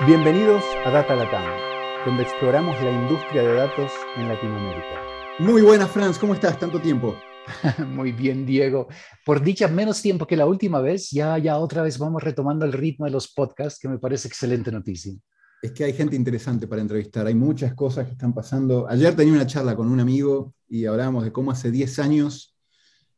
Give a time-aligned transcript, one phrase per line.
[0.00, 1.44] Bienvenidos a Data Latam,
[2.04, 5.00] donde exploramos la industria de datos en Latinoamérica.
[5.38, 6.58] Muy buenas, Franz, ¿cómo estás?
[6.58, 7.14] Tanto tiempo.
[7.86, 8.88] Muy bien, Diego.
[9.24, 12.72] Por dicha, menos tiempo que la última vez, ya, ya otra vez vamos retomando el
[12.72, 15.14] ritmo de los podcasts, que me parece excelente noticia.
[15.62, 18.88] Es que hay gente interesante para entrevistar, hay muchas cosas que están pasando.
[18.88, 22.56] Ayer tenía una charla con un amigo y hablábamos de cómo hace 10 años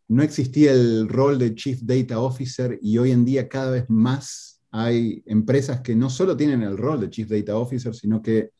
[0.09, 4.56] no existía el rol de Chief Data Officer y hoy en día cada vez más
[4.77, 8.51] hay empresas que no solo tienen el rol de Chief Data Officer, sino que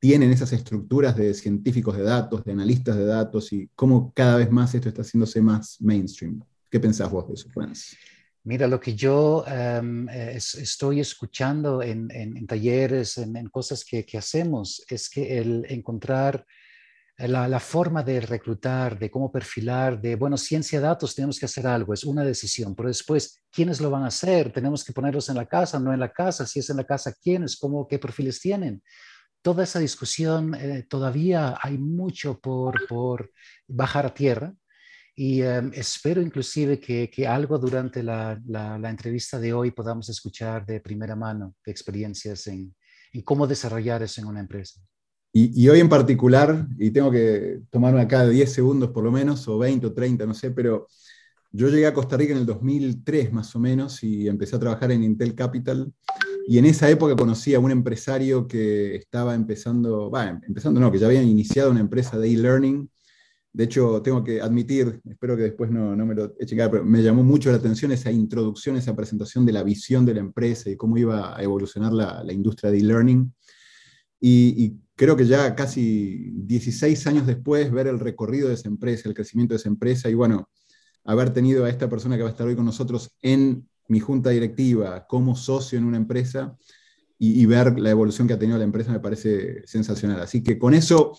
[0.00, 4.50] tienen esas estructuras de científicos de datos, de analistas de datos, y cómo cada vez
[4.50, 6.42] más esto está haciéndose más mainstream.
[6.70, 7.96] ¿Qué pensás vos de eso, Franz?
[8.42, 15.10] Mira, lo que yo em, estoy escuchando en, talleres, en, cosas que, que, hacemos, es
[15.10, 16.46] que el encontrar
[17.28, 21.66] la, forma de reclutar, de cómo perfilar, de, bueno, ciencia de datos, tenemos que hacer
[21.66, 24.52] algo, es una decisión, pero después, ¿quiénes lo van a hacer?
[24.52, 27.14] Tenemos que ponerlos en la casa, no en la casa, si es en la casa,
[27.20, 27.56] ¿quiénes?
[27.56, 28.82] ¿Cómo, qué perfiles tienen?
[29.42, 33.30] Toda esa discusión, eh, todavía hay mucho por, por
[33.66, 34.54] bajar a tierra
[35.14, 40.08] y em, espero inclusive que, que algo durante la, la, la, entrevista de hoy podamos
[40.08, 42.74] escuchar de primera mano, de experiencias en,
[43.12, 44.80] en cómo desarrollar eso en una empresa.
[45.32, 49.46] Y, hoy en particular, y tengo que tomarme acá de 10 segundos por lo menos,
[49.46, 50.88] o 20 o 30, no sé, pero
[51.52, 54.90] yo llegué a Costa Rica en el 2003 más o menos y empecé a trabajar
[54.90, 55.92] en Intel Capital.
[56.46, 60.98] Y en esa época conocí a un empresario que estaba empezando, bueno, empezando no, que
[60.98, 62.90] ya había iniciado una empresa de e-learning.
[63.52, 66.84] De hecho, tengo que admitir, espero que después no, no me lo echen cara, pero
[66.84, 70.70] me llamó mucho la atención esa introducción, esa presentación de la visión de la empresa
[70.70, 73.32] y cómo iba a evolucionar la, la industria de e-learning.
[74.20, 79.08] Y, y, creo que ya casi 16 años después, ver el recorrido de esa empresa,
[79.08, 80.50] el crecimiento de esa empresa y bueno,
[81.04, 84.28] haber tenido a esta persona que va a estar hoy con nosotros en mi junta
[84.28, 86.54] directiva como socio en una empresa
[87.18, 90.20] y, ver la evolución que ha tenido la empresa me parece sensacional.
[90.20, 91.16] Así que con eso,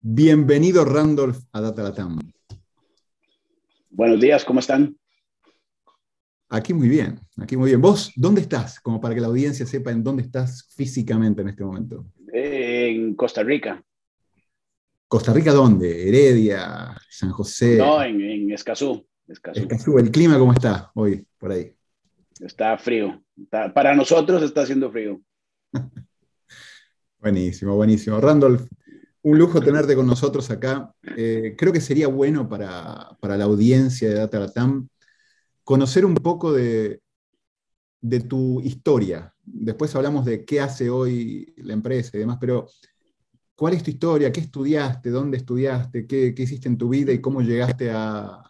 [0.00, 2.20] bienvenido Randolph a Data Latam.
[3.90, 4.96] Buenos días, ¿cómo están?
[6.50, 7.80] Aquí muy bien, aquí muy bien.
[7.80, 8.78] ¿Vos dónde estás?
[8.78, 12.06] Como para que la audiencia sepa en dónde estás físicamente en este momento.
[12.98, 13.82] En Costa Rica.
[15.06, 16.08] ¿Costa Rica dónde?
[16.08, 16.96] ¿Heredia?
[17.08, 17.76] ¿San José?
[17.78, 19.98] No, en, Escazú, Escazú.
[19.98, 21.72] ¿El clima cómo está hoy por ahí?
[22.40, 23.22] Está frío.
[23.50, 25.20] para nosotros está haciendo frío.
[27.20, 28.20] buenísimo, buenísimo.
[28.20, 28.66] Randolph,
[29.22, 30.92] un lujo tenerte con nosotros acá.
[31.16, 34.88] Eh, creo que sería bueno para, para la audiencia de Data Latam
[35.62, 37.00] conocer un poco de,
[38.00, 39.32] de tu historia.
[39.44, 42.68] Después hablamos de qué hace hoy la empresa y demás, pero
[43.54, 44.32] ¿cuál es tu historia?
[44.32, 45.10] ¿Qué estudiaste?
[45.10, 46.06] ¿Dónde estudiaste?
[46.06, 47.12] ¿Qué, hiciste en tu vida?
[47.12, 48.42] ¿Y cómo llegaste a,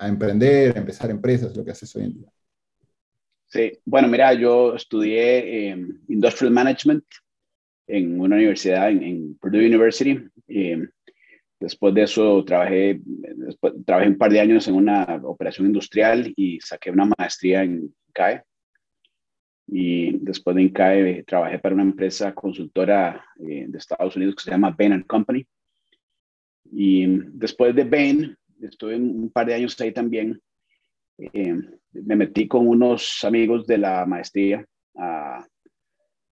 [0.00, 2.32] emprender, a empezar empresas, lo que haces hoy en día?
[3.46, 7.04] Sí, bueno, mira, yo estudié em, Industrial Management
[7.86, 10.18] en una universidad, en, Purdue University.
[10.48, 10.90] Em,
[11.60, 13.00] después de eso trabajé,
[13.84, 18.42] trabajé un par de años en una operación industrial y saqué una maestría en CAE,
[19.66, 24.50] y después de INCAE trabajé para una empresa consultora eh, de Estados Unidos que se
[24.50, 25.46] llama Bain Company.
[26.70, 30.40] Y después de Bain, estuve un par de años ahí también.
[31.18, 31.54] Eh,
[31.92, 35.44] me metí con unos amigos de la maestría a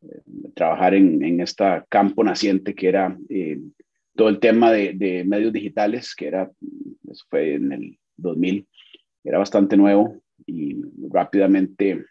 [0.03, 0.21] eh,
[0.55, 3.17] trabajar en, en este campo naciente que era
[4.15, 6.50] todo el tema de, de, medios digitales, que era,
[7.11, 8.69] eso fue en el 2000,
[9.25, 10.77] era bastante nuevo y
[11.11, 12.05] rápidamente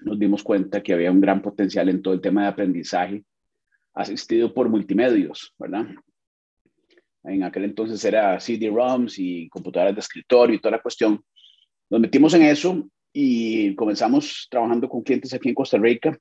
[0.00, 3.24] nos dimos cuenta que había un gran potencial en todo el tema de aprendizaje
[3.94, 5.86] asistido por multimedios, ¿verdad?
[7.24, 11.20] En aquel entonces era CD-ROMs y computadoras de escritorio y toda la cuestión.
[11.90, 16.16] Nos metimos en eso y comenzamos trabajando con clientes aquí en Costa Rica.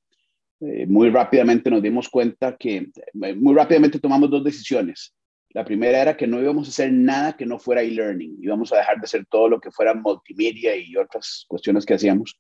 [0.59, 2.89] Eh, muy rápidamente nos dimos cuenta que,
[3.23, 5.13] eh, muy rápidamente tomamos dos decisiones.
[5.51, 8.77] La primera era que no íbamos a hacer nada que no fuera e-learning, íbamos a
[8.77, 12.38] dejar de hacer todo lo que fuera multimedia y otras cuestiones que hacíamos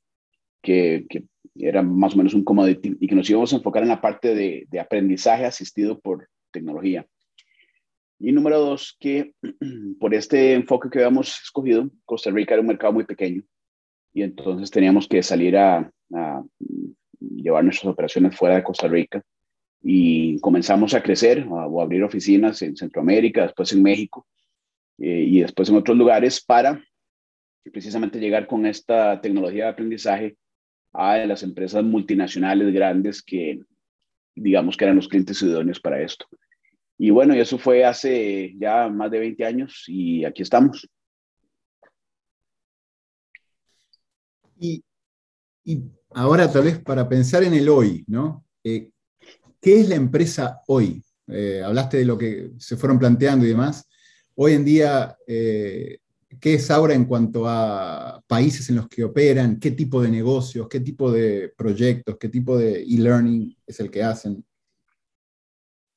[0.61, 1.05] que,
[1.55, 4.35] era más o menos un commodity y que nos íbamos a enfocar en la parte
[4.35, 7.07] de, de aprendizaje asistido por tecnología.
[8.19, 9.33] Y número dos, que
[9.99, 13.43] por este enfoque que habíamos escogido, Costa Rica era un mercado muy pequeño
[14.13, 16.43] y entonces teníamos que salir a, a
[17.19, 19.23] llevar nuestras operaciones fuera de Costa Rica
[19.81, 24.27] y comenzamos a crecer o abrir oficinas en Centroamérica, después en México
[24.97, 26.83] eh, y después en otros lugares para
[27.71, 30.37] precisamente llegar con esta tecnología de aprendizaje
[30.97, 33.61] a las empresas multinacionales grandes que
[34.35, 36.25] digamos que eran los clientes idóneos para esto.
[36.97, 40.87] Y bueno, y eso fue hace ya más de 20 años y aquí estamos.
[44.59, 44.83] Y,
[45.63, 45.83] y
[46.15, 48.43] ahora tal vez para pensar en el hoy, ¿no?
[48.63, 48.89] Eh,
[49.61, 51.03] ¿Qué es la empresa hoy?
[51.27, 53.87] Eh, hablaste de lo que se fueron planteando y demás.
[54.33, 55.99] Hoy en día, eh,
[56.39, 59.59] ¿qué es ahora en cuanto a países en los que operan?
[59.59, 60.67] ¿Qué tipo de negocios?
[60.69, 62.17] ¿Qué tipo de proyectos?
[62.17, 64.43] ¿Qué tipo de e-learning es el que hacen?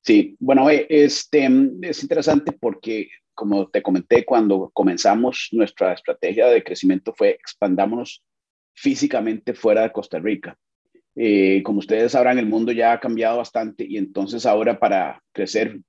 [0.03, 1.47] Sí, bueno, este,
[1.81, 8.23] es interesante porque, como te comenté, cuando comenzamos nuestra estrategia de crecimiento fue expandámonos
[8.73, 10.57] físicamente fuera de Costa Rica.
[11.15, 15.79] Eh, como ustedes sabrán, el mundo ya ha cambiado bastante y entonces ahora para crecer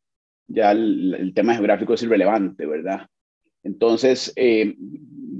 [0.48, 3.06] ya el, tema geográfico es irrelevante, ¿verdad?
[3.62, 4.74] Entonces, eh,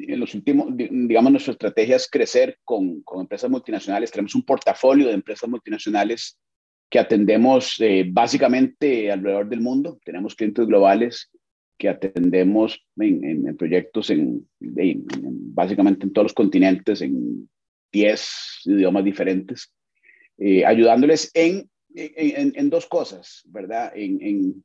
[0.09, 4.11] en los últimos, digamos, nuestra estrategia es crecer con, con, empresas multinacionales.
[4.11, 6.39] Tenemos un portafolio de empresas multinacionales
[6.89, 9.99] que atendemos eh, básicamente alrededor del mundo.
[10.05, 11.31] Tenemos clientes globales
[11.79, 17.49] que atendemos en, en, proyectos en, básicamente en todos los continentes, en
[17.93, 19.75] 10 idiomas diferentes,
[20.39, 23.93] eh, ayudándoles en, en, dos cosas, ¿verdad?
[23.95, 24.65] En,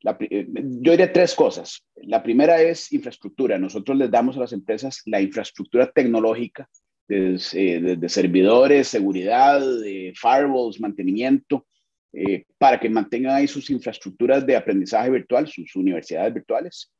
[0.00, 1.84] la, eh, yo diría tres cosas.
[1.96, 3.58] La primera es infraestructura.
[3.58, 6.68] Nosotros les damos a las empresas la infraestructura tecnológica,
[7.06, 11.66] desde, eh, servidores, seguridad, de firewalls, mantenimiento,
[12.56, 16.90] para que mantengan ahí sus infraestructuras de aprendizaje virtual, sus universidades virtuales.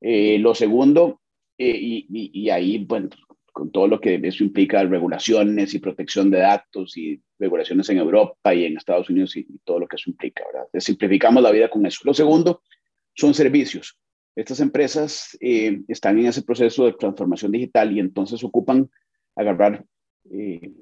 [0.00, 1.20] lo segundo,
[1.56, 3.08] y, y, ahí, bueno,
[3.52, 8.54] con todo lo que eso implica, regulaciones y protección de datos y regulaciones en Europa
[8.54, 10.68] y en Estados Unidos y, todo lo que eso implica, ¿verdad?
[10.78, 12.00] simplificamos la vida con eso.
[12.04, 12.62] Lo segundo
[13.14, 13.98] son servicios.
[14.36, 18.88] Estas empresas eh, están en ese proceso de transformación digital y entonces ocupan
[19.36, 19.84] agarrar
[20.30, 20.72] eh,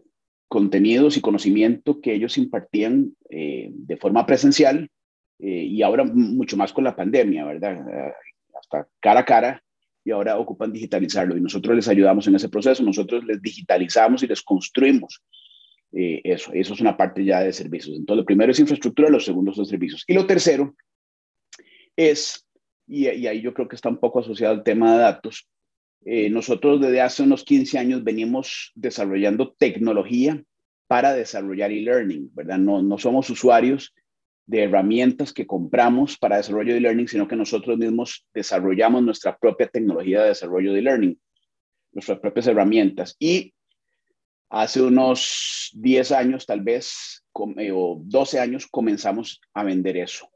[0.46, 4.88] contenidos y conocimiento que ellos impartían eh, de forma presencial
[5.40, 8.12] y ahora mucho más con la pandemia, ¿verdad?
[8.52, 9.62] hasta cara a cara
[10.08, 14.26] y ahora ocupan digitalizarlo y nosotros les ayudamos en ese proceso, nosotros les digitalizamos y
[14.26, 15.22] les construimos
[15.92, 17.94] eh, eso, eso es una parte ya de servicios.
[17.94, 20.04] Entonces, lo primero es infraestructura, lo segundo son servicios.
[20.06, 20.74] Y lo tercero
[21.94, 22.46] es,
[22.86, 25.46] y, ahí yo creo que está un poco asociado al tema de datos,
[26.06, 30.42] eh, nosotros desde hace unos 15 años venimos desarrollando tecnología
[30.86, 32.56] para desarrollar e-learning, ¿verdad?
[32.56, 33.92] No, no somos usuarios
[34.48, 39.68] de herramientas que compramos para desarrollo de learning, sino que nosotros mismos desarrollamos nuestra propia
[39.68, 41.20] tecnología de desarrollo de learning,
[41.92, 43.14] nuestras propias herramientas.
[43.18, 43.52] Y
[44.48, 47.22] hace unos 10 años, tal vez,
[47.58, 50.30] eh, o 12 años, comenzamos a vender eso.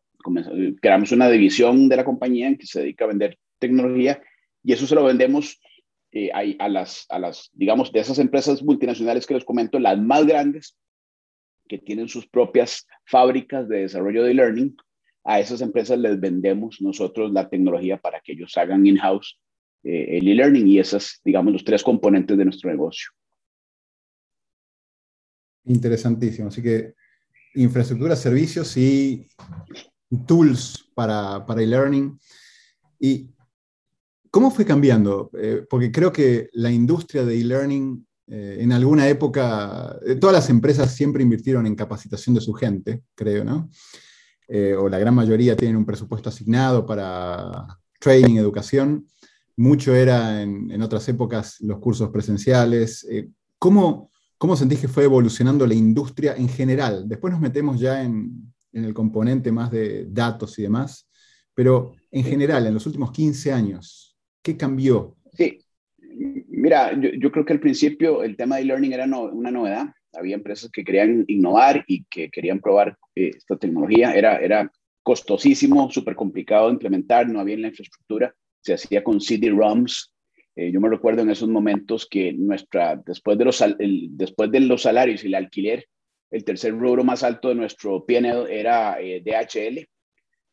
[0.83, 4.23] creamos una división de la compañía en que se dedica a vender tecnología
[4.63, 5.59] y eso se lo vendemos
[6.13, 10.27] eh, a, las, a las, digamos, de esas empresas multinacionales que les comento, las más
[10.27, 10.77] grandes,
[11.73, 14.77] que tienen sus propias fábricas de desarrollo de learning,
[15.25, 19.41] a esas empresas les vendemos nosotros la tecnología para que ellos hagan in-house
[19.83, 23.09] eh, el e-learning y esas, digamos, los tres componentes de nuestro negocio.
[25.65, 26.49] Interesantísimo.
[26.49, 26.93] Así que
[27.55, 29.27] infraestructura, servicios y
[30.27, 32.19] tools para, para e-learning.
[33.01, 33.31] ¿Y
[34.31, 35.31] cómo fue cambiando?
[35.39, 40.49] Eh, porque creo que la industria de e-learning eh, en alguna época, eh, todas las
[40.49, 43.69] empresas siempre invirtieron en capacitación de su gente, creo, ¿no?
[44.49, 47.67] Eh, o la gran mayoría tienen un presupuesto asignado para
[48.01, 49.07] training, educación.
[49.55, 53.07] Mucho era en, otras épocas los cursos presenciales.
[53.59, 57.07] ¿cómo, ¿Cómo sentís que fue evolucionando la industria en general?
[57.07, 61.07] Después nos metemos ya en, en el componente más de datos y demás,
[61.53, 65.17] pero en general, en los últimos 15 años, ¿qué cambió?
[65.35, 65.62] Sí,
[66.15, 69.87] Mira, yo, creo que al principio el tema de e-learning era una novedad.
[70.13, 74.13] Había empresas que querían innovar y que querían probar eh, esta tecnología.
[74.13, 74.71] Era, era
[75.03, 78.35] costosísimo, súper complicado de implementar, no había en la infraestructura.
[78.61, 80.13] Se hacía con CD-ROMs.
[80.55, 83.65] Eh, yo me recuerdo en esos momentos que nuestra, después de, los,
[84.11, 85.87] después de los salarios y el alquiler,
[86.31, 89.87] el tercer rubro más alto de nuestro PNL era eh, DHL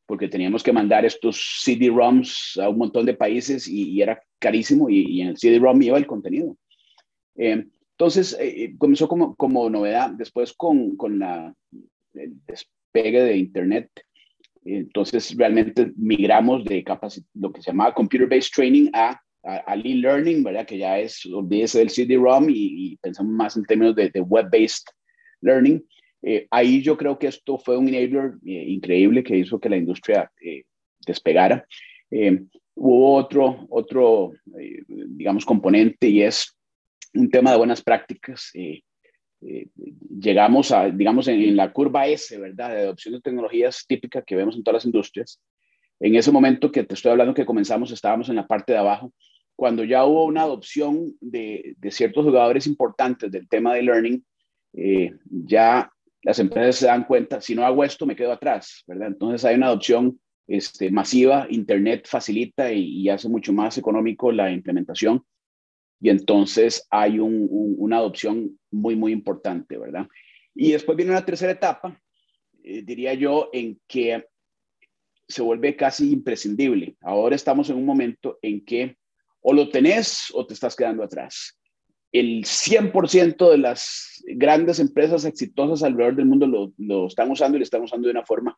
[0.10, 5.22] porque teníamos que mandar estos CD-ROMs a un montón de países y, era carísimo y,
[5.22, 6.58] en el CD-ROM iba el contenido.
[7.36, 11.54] Eh, entonces, eh, eh, comenzó como, como novedad, después con, con la,
[12.16, 13.92] el despegue de Internet,
[14.66, 16.84] entonces realmente migramos de
[17.36, 20.66] lo que se llamaba Computer-Based Training a, al e-learning, ¿verdad?
[20.66, 24.88] Que ya es, olvídese del CD-ROM y, pensamos más en términos de, de Web-Based
[25.42, 25.86] Learning.
[26.22, 29.78] Eh, ahí yo creo que esto fue un enabler eh, increíble que hizo que la
[29.78, 30.64] industria eh,
[31.06, 31.66] despegara.
[32.76, 34.34] hubo otro, otro
[34.88, 36.56] digamos, componente y es
[37.14, 38.52] un tema de buenas prácticas.
[39.42, 44.56] llegamos a, digamos, en, la curva S, ¿verdad?, de adopción de tecnologías típica que vemos
[44.56, 45.40] en todas las industrias.
[46.02, 49.14] En ese momento que te estoy hablando que comenzamos, estábamos en la parte de abajo.
[49.56, 54.24] Cuando ya hubo una adopción de, de ciertos jugadores importantes del tema de learning,
[54.74, 59.08] eh, ya las empresas se dan cuenta, si no hago esto, me quedo atrás, ¿verdad?
[59.08, 65.24] Entonces hay una adopción este, masiva, Internet facilita y, hace mucho más económico la implementación
[66.02, 70.08] y entonces hay una adopción muy, muy importante, ¿verdad?
[70.56, 72.02] Y después viene una tercera etapa,
[72.64, 74.26] eh, diría yo, en que
[75.28, 76.96] se vuelve casi imprescindible.
[77.02, 78.98] Ahora estamos en un momento en que
[79.42, 81.59] o lo tenés o te estás quedando atrás.
[82.12, 87.60] El 100% de las grandes empresas exitosas alrededor del mundo lo, lo, están usando y
[87.60, 88.58] lo están usando de una forma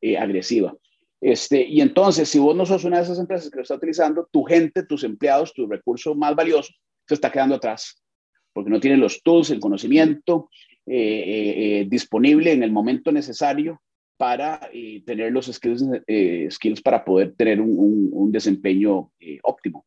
[0.00, 0.74] eh, agresiva.
[1.20, 4.28] Este, y entonces, si vos no sos una de esas empresas que lo está utilizando,
[4.30, 6.72] tu gente, tus empleados, tu recurso más valioso,
[7.06, 8.02] se está quedando atrás,
[8.52, 10.50] porque no tiene los tools, el conocimiento
[10.86, 13.80] eh, eh, disponible en el momento necesario
[14.16, 14.60] para
[15.06, 15.84] tener los skills,
[16.50, 19.12] skills para poder tener un, un, un desempeño
[19.42, 19.86] óptimo.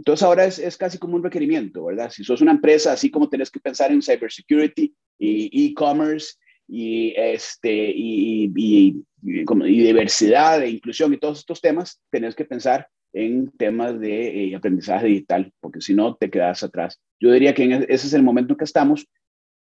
[0.00, 2.08] Entonces ahora es, es, casi como un requerimiento, ¿verdad?
[2.08, 7.92] Si sos una empresa, así como tenés que pensar en cybersecurity y e-commerce y, este,
[7.94, 9.44] y, y, y,
[9.84, 15.06] diversidad e inclusión y todos estos temas, tenés que pensar en temas de eh, aprendizaje
[15.06, 16.98] digital, porque si no te quedas atrás.
[17.20, 19.06] Yo diría que e, ese es el momento en que estamos.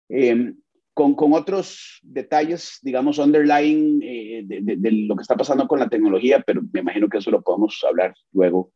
[0.08, 0.54] Eh,
[0.94, 5.80] con, con, otros detalles, digamos, underlying eh, de, de, de, lo que está pasando con
[5.80, 8.72] la tecnología, pero me imagino que eso lo podemos hablar luego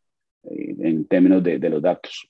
[0.50, 2.28] en términos de, de, los datos.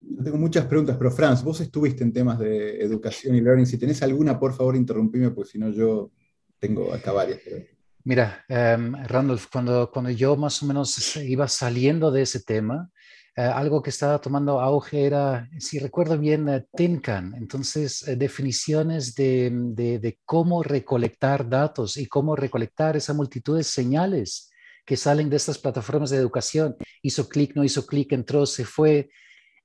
[0.00, 3.66] Yo tengo muchas preguntas, pero Franz, vos estuviste en temas de educación y learning.
[3.66, 6.10] Si tenés alguna, por favor, interrumpime, porque si no yo
[6.58, 7.40] tengo acá varias.
[7.44, 7.64] Pero...
[8.04, 12.88] Mira, um, Randolph, cuando, cuando yo más o menos iba saliendo de ese tema,
[13.36, 17.34] uh, algo que estaba tomando auge era, si recuerdo bien, uh, TINCAN.
[17.34, 23.64] Entonces, uh, definiciones de, de, de, cómo recolectar datos y cómo recolectar esa multitud de
[23.64, 24.50] señales
[24.86, 26.76] que salen de estas plataformas de educación.
[27.02, 29.10] Hizo clic, no hizo clic, entró, se fue.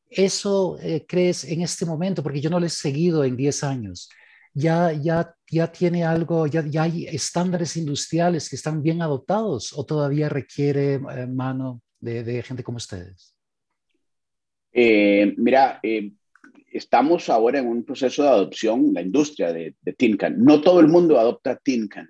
[0.10, 2.24] ¿Eso eh, crees en este momento?
[2.24, 4.10] Porque yo no lo he seguido en 10 años.
[4.54, 9.86] Ya, ya, ya tiene algo, ya, ya hay estándares industriales que están bien adoptados o
[9.86, 13.34] todavía requiere eh, mano de, gente como ustedes?
[14.74, 15.80] Eh, mira,
[16.74, 20.44] estamos ahora en un proceso de adopción, la industria de, de TINCAN.
[20.44, 22.10] No todo el mundo adopta TINCAN.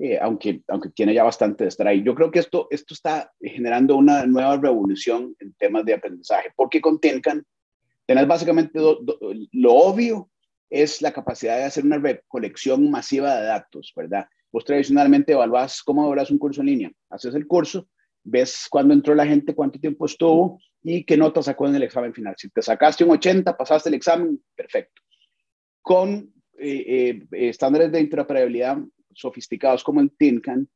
[0.00, 2.04] Eh, aunque, aunque tiene ya bastante de estar ahí.
[2.04, 6.80] Yo creo que esto, esto está generando una nueva revolución en temas de aprendizaje, porque
[6.80, 7.44] con Tenkan
[8.06, 9.18] tenés básicamente do, do,
[9.50, 10.30] lo obvio
[10.70, 14.28] es la capacidad de hacer una recolección masiva de datos, ¿verdad?
[14.52, 17.88] Vos tradicionalmente evaluás cómo evaluás un curso en línea, haces el curso,
[18.22, 22.14] ves cuándo entró la gente, cuánto tiempo estuvo y qué nota sacó en el examen
[22.14, 22.34] final.
[22.38, 25.02] Si te sacaste un 80, pasaste el examen, perfecto.
[25.82, 28.78] Con eh, eh, estándares de interoperabilidad
[29.18, 30.68] sofisticados como el TINCAN,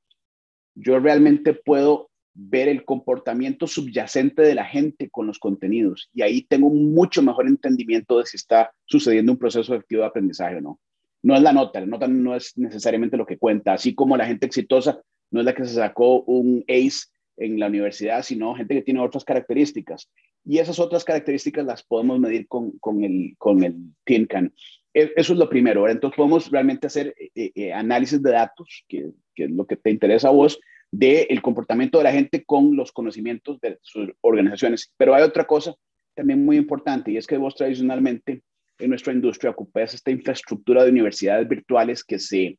[0.75, 6.43] yo realmente puedo ver el comportamiento subyacente de la gente con los contenidos y ahí
[6.43, 10.81] tengo mucho mejor entendimiento de si está sucediendo un proceso efectivo de aprendizaje o no.
[11.23, 14.27] No es la nota, la nota no es necesariamente lo que cuenta, así como la
[14.27, 18.75] gente exitosa no es la que se sacó un ACE en la universidad, sino gente
[18.75, 20.11] que tiene otras características.
[20.45, 24.53] Y esas otras características las podemos medir con, con el, con el TINCAN.
[24.95, 25.89] E, eso es lo primero.
[25.89, 30.29] Entonces podemos realmente hacer eh, eh, análisis de datos, que, es lo que te interesa
[30.29, 34.93] a vos, del el comportamiento de la gente con los conocimientos de sus organizaciones.
[34.97, 35.75] Pero hay otra cosa
[36.15, 38.43] también muy importante y es que vos tradicionalmente
[38.79, 42.59] en nuestra industria ocupáis esta infraestructura de universidades virtuales que se,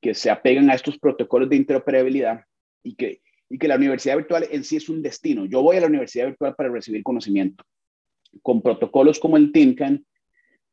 [0.00, 2.40] que se apegan a estos protocolos de interoperabilidad
[2.82, 5.44] y que, y que la universidad virtual en sí es un destino.
[5.46, 7.64] Yo voy a la universidad virtual para recibir conocimiento.
[8.42, 10.04] Con protocolos como el TINCAN,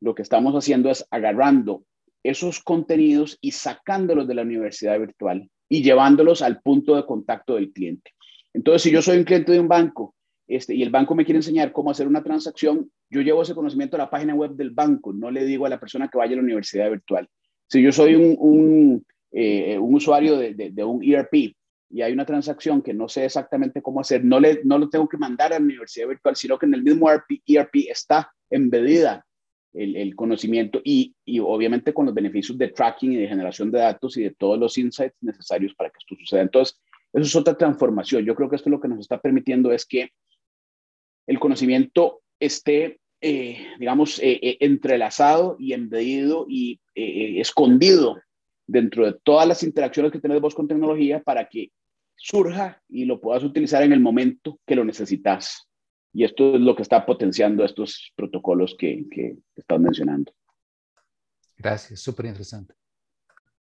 [0.00, 1.84] lo que estamos haciendo es agarrando
[2.22, 7.72] esos contenidos y sacándolos de la universidad virtual y llevándolos al punto de contacto del
[7.72, 8.12] cliente.
[8.52, 10.14] Entonces, si yo soy un cliente de un banco
[10.48, 13.96] este, y el banco me quiere enseñar cómo hacer una transacción, yo llevo ese conocimiento
[13.96, 16.36] a la página web del banco, no le digo a la persona que vaya a
[16.36, 17.28] la universidad virtual.
[17.68, 21.34] Si yo soy un, un, eh, usuario de, de, de, un ERP
[21.90, 25.08] y hay una transacción que no sé exactamente cómo hacer, no, le, no lo tengo
[25.08, 29.26] que mandar a la universidad virtual, sino que en el mismo ERP, ERP está embedida
[29.76, 34.22] el, conocimiento y, obviamente con los beneficios de tracking y de generación de datos y
[34.22, 36.42] de todos los insights necesarios para que esto suceda.
[36.42, 36.78] Entonces,
[37.12, 38.24] eso es otra transformación.
[38.24, 40.10] Yo creo que esto lo que nos está permitiendo es que
[41.26, 48.16] el conocimiento esté, eh, digamos, eh, eh, entrelazado y embedido y escondido
[48.66, 51.70] dentro de todas las interacciones que tenés vos con tecnología para que
[52.16, 55.68] surja y lo puedas utilizar en el momento que lo necesitas.
[56.16, 60.32] Y esto es lo que está potenciando estos protocolos que, que estás mencionando.
[61.58, 62.72] Gracias, súper interesante.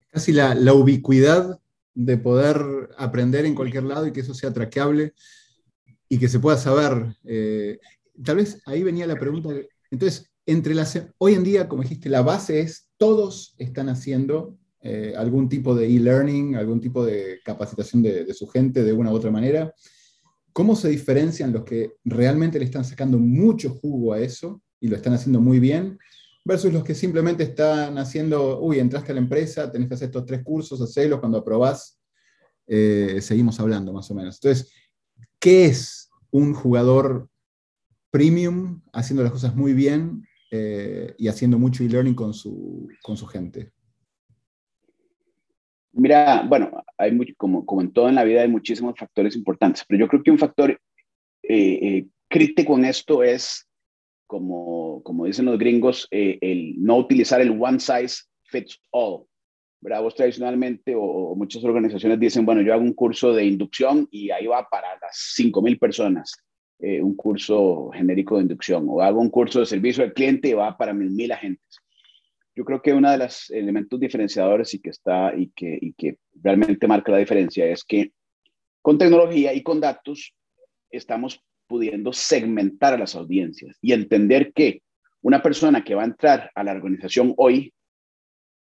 [0.09, 1.57] Casi la, la, ubicuidad
[1.93, 2.57] de poder
[2.97, 5.13] aprender en cualquier lado y que eso sea traqueable
[6.09, 7.15] y que se pueda saber.
[7.23, 7.79] Eh,
[8.21, 9.49] tal vez ahí venía la pregunta,
[9.89, 15.13] entonces, entre las, hoy en día, como dijiste, la base es todos están haciendo eh,
[15.15, 19.15] algún tipo de e-learning, algún tipo de capacitación de, de, su gente de una u
[19.15, 19.73] otra manera.
[20.53, 24.95] ¿Cómo se diferencian los que realmente le están sacando mucho jugo a eso y lo
[24.95, 25.97] están haciendo muy bien
[26.45, 30.25] versus los que simplemente están haciendo, uy, entraste a la empresa, tenés que hacer estos
[30.25, 31.99] tres cursos, hacerlos, cuando aprobás,
[32.67, 34.35] eh, seguimos hablando más o menos.
[34.35, 34.71] Entonces,
[35.39, 37.29] ¿qué es un jugador
[38.11, 43.25] premium haciendo las cosas muy bien eh, y haciendo mucho e-learning con su, con su
[43.25, 43.71] gente?
[45.93, 49.99] Mira, bueno, hay como, como en todo en la vida hay muchísimos factores importantes, pero
[49.99, 50.79] yo creo que un factor
[51.43, 53.67] eh, crítico en esto es
[54.33, 59.25] como, como dicen los gringos, eh, el no utilizar el one size fits all.
[59.79, 60.01] ¿verdad?
[60.01, 64.47] Vos tradicionalmente o, muchas organizaciones dicen, bueno, yo hago un curso de inducción y ahí
[64.47, 66.33] va para las 5.000 personas,
[66.79, 70.53] eh, un curso genérico de inducción, o hago un curso de servicio al cliente y
[70.53, 71.77] va para 1.000 agentes.
[72.55, 76.17] Yo creo que uno de los elementos diferenciadores y que está y que, y que
[76.41, 78.11] realmente marca la diferencia es que
[78.81, 80.35] con tecnología y con datos
[80.91, 84.83] estamos pudiendo segmentar a las audiencias y entender que
[85.21, 87.73] una persona que va a entrar a la organización hoy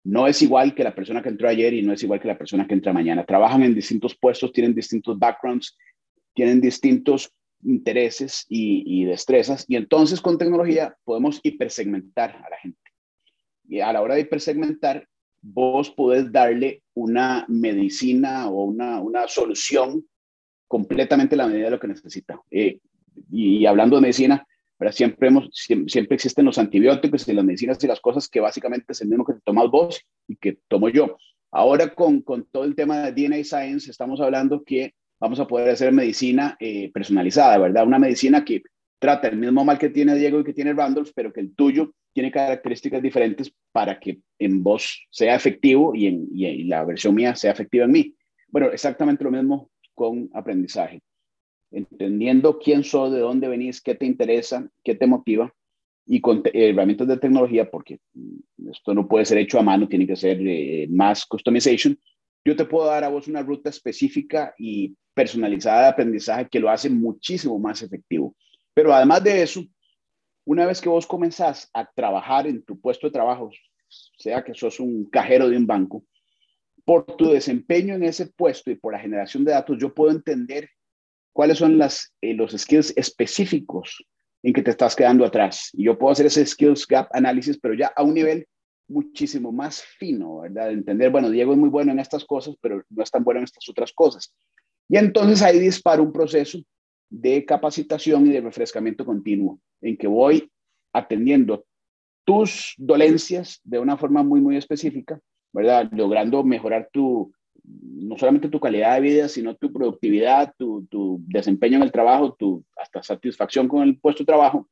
[0.04, 2.38] no es igual que la persona que entró ayer y no es igual que la
[2.38, 3.24] persona que entra mañana.
[3.24, 5.76] Trabajan en distintos puestos, tienen distintos backgrounds,
[6.34, 7.32] tienen distintos
[7.62, 12.89] intereses y, destrezas y entonces con tecnología podemos hipersegmentar a la gente.
[13.82, 15.06] A la hora de hipersegmentar,
[15.42, 20.04] vos podés darle una medicina o una, una solución
[20.66, 22.40] completamente a la medida de lo que necesita.
[22.50, 22.78] Eh,
[23.30, 24.46] y, hablando de medicina,
[24.92, 29.00] siempre, hemos, siempre, existen los antibióticos y las medicinas y las cosas que básicamente es
[29.02, 31.16] el mismo que tomas vos y que tomo yo.
[31.50, 35.70] Ahora con, con todo el tema de DNA Science estamos hablando que vamos a poder
[35.70, 37.86] hacer medicina eh, personalizada, ¿verdad?
[37.86, 38.62] Una medicina que
[38.98, 41.92] trata el mismo mal que tiene Diego y que tiene Randolph, pero que el tuyo
[42.12, 47.52] tiene características diferentes para que en vos sea efectivo y, en, la versión mía sea
[47.52, 48.14] efectiva en mí.
[48.48, 51.02] Bueno, exactamente lo mismo con aprendizaje
[51.70, 55.54] entendiendo quién sos, de dónde venís, qué te interesa, qué te motiva
[56.06, 58.00] y con herramientas de tecnología, porque
[58.68, 61.98] esto no puede ser hecho a mano, tiene que ser eh, más customization.
[62.44, 66.70] Yo te puedo dar a vos una ruta específica y personalizada de aprendizaje que lo
[66.70, 68.34] hace muchísimo más efectivo.
[68.74, 69.64] Pero además de eso,
[70.50, 73.52] una vez que vos comenzás a trabajar en tu puesto de trabajo,
[74.18, 76.02] sea que sos un cajero de un banco,
[76.84, 80.68] por tu desempeño en ese puesto y por la generación de datos, yo puedo entender
[81.32, 84.04] cuáles son las, eh, los skills específicos
[84.42, 85.70] en que te estás quedando atrás.
[85.72, 88.48] Y yo puedo hacer ese skills gap análisis, pero ya a un nivel
[88.88, 90.66] muchísimo más fino, ¿verdad?
[90.66, 93.38] De entender, bueno, Diego es muy bueno en estas cosas, pero no es tan bueno
[93.38, 94.34] en estas otras cosas.
[94.88, 96.58] Y entonces ahí disparo un proceso
[97.10, 100.50] de capacitación y de refrescamiento continuo, en que voy
[100.92, 101.64] atendiendo
[102.24, 105.20] tus dolencias de una forma muy, muy específica,
[105.52, 105.90] ¿verdad?
[105.92, 107.32] Logrando mejorar tu,
[107.64, 110.86] no solamente tu calidad de vida, sino tu productividad, tu,
[111.26, 114.68] desempeño en el trabajo, tu hasta satisfacción con el puesto de trabajo,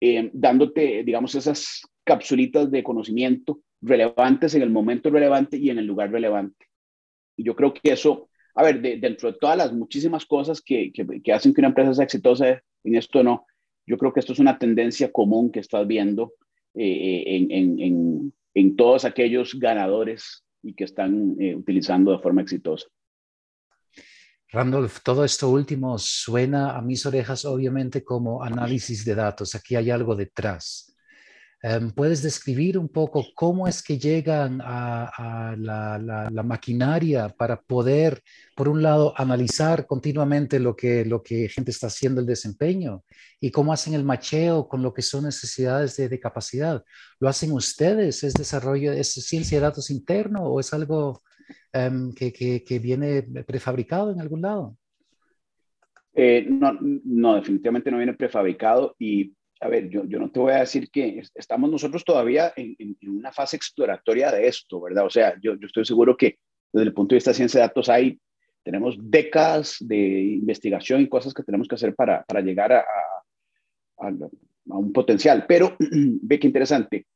[0.00, 5.86] eh, dándote, digamos, esas capsulitas de conocimiento relevantes en el momento relevante y en el
[5.86, 6.66] lugar relevante.
[7.36, 10.92] Y yo creo que eso, a ver, dentro de todas las muchísimas cosas que,
[11.32, 13.46] hacen que una empresa sea exitosa en esto, no,
[13.86, 16.34] yo creo que esto es una tendencia común que estás viendo
[16.74, 22.86] eh, en, en todos aquellos ganadores y que están eh, utilizando de forma exitosa.
[24.50, 29.54] Randolph, todo esto último suena a mis orejas obviamente como análisis de datos.
[29.56, 30.93] Aquí hay algo detrás.
[31.66, 38.20] Em, ¿Puedes describir un poco cómo es que llegan a, la, maquinaria para poder,
[38.54, 43.02] por un lado, analizar continuamente lo que, lo que gente está haciendo, el desempeño,
[43.40, 46.84] y cómo hacen el macheo con lo que son necesidades de, capacidad?
[47.18, 48.22] ¿Lo hacen ustedes?
[48.24, 51.22] ¿Es desarrollo, es ciencia de datos interno o es algo
[51.72, 52.30] em, que,
[52.62, 54.76] que, viene prefabricado en algún lado?
[56.12, 60.52] Eh, no, no, definitivamente no viene prefabricado y a ver, yo, yo no te voy
[60.52, 65.06] a decir que estamos nosotros todavía en, una fase exploratoria de esto, ¿verdad?
[65.06, 66.38] O sea, yo, yo, estoy seguro que
[66.72, 68.18] desde el punto de vista de ciencia de datos hay,
[68.62, 72.80] tenemos décadas de investigación y cosas que tenemos que hacer para, para llegar a,
[73.98, 75.44] a, a, un potencial.
[75.46, 77.06] Pero ve qué interesante.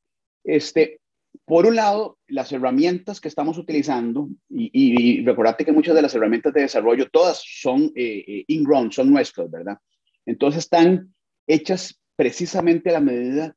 [0.44, 1.00] Este,
[1.44, 6.14] por un lado, las herramientas que estamos utilizando, y, y, recordate que muchas de las
[6.14, 9.78] herramientas de desarrollo, todas son eh, eh ingrown, son nuestras, ¿verdad?
[10.24, 11.14] Entonces están
[11.46, 13.54] hechas precisamente la medida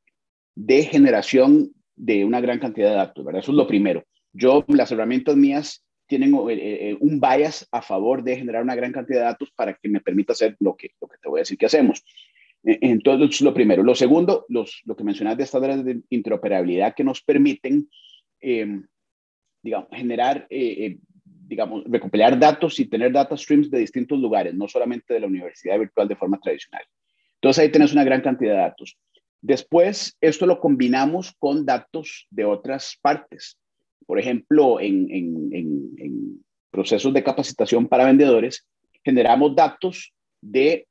[0.56, 3.42] de generación de una gran cantidad de datos, ¿verdad?
[3.42, 4.04] Eso es lo primero.
[4.34, 8.92] Yo, las herramientas mías tienen eh, eh, un bias a favor de generar una gran
[8.92, 11.42] cantidad de datos para que me permita hacer lo que, lo que te voy a
[11.42, 12.04] decir que hacemos.
[12.64, 13.82] E, entonces, lo primero.
[13.82, 17.90] Lo segundo, los, lo que mencionas de estándares de interoperabilidad que nos permiten,
[18.42, 18.86] em,
[19.64, 24.68] digamos, generar, eh, eh, digamos, recopilar datos y tener data streams de distintos lugares, no
[24.68, 26.84] solamente de la universidad virtual de forma tradicional.
[27.42, 28.98] Entonces, ahí tenés una gran cantidad de datos.
[29.42, 33.58] Después, esto lo combinamos con datos de otras partes.
[34.06, 38.68] Por ejemplo, en, en procesos de capacitación para vendedores,
[39.04, 40.88] generamos datos de